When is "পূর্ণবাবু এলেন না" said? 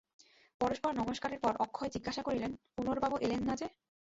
2.75-3.53